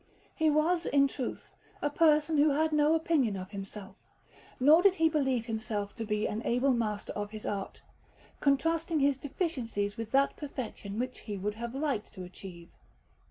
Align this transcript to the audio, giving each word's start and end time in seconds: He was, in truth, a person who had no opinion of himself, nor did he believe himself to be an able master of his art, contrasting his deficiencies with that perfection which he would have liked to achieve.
He 0.33 0.49
was, 0.49 0.87
in 0.87 1.07
truth, 1.07 1.55
a 1.79 1.91
person 1.91 2.39
who 2.39 2.49
had 2.49 2.73
no 2.73 2.95
opinion 2.95 3.35
of 3.35 3.51
himself, 3.51 3.95
nor 4.59 4.81
did 4.81 4.95
he 4.95 5.07
believe 5.09 5.45
himself 5.45 5.95
to 5.97 6.05
be 6.05 6.27
an 6.27 6.41
able 6.43 6.73
master 6.73 7.13
of 7.13 7.29
his 7.29 7.45
art, 7.45 7.83
contrasting 8.39 8.99
his 8.99 9.19
deficiencies 9.19 9.97
with 9.97 10.09
that 10.11 10.35
perfection 10.37 10.97
which 10.97 11.19
he 11.19 11.37
would 11.37 11.53
have 11.53 11.75
liked 11.75 12.11
to 12.15 12.23
achieve. 12.23 12.69